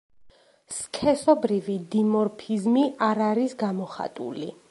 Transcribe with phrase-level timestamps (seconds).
[0.77, 4.53] სქესობრივი დიმორფიზმი არ არის გამოხატული.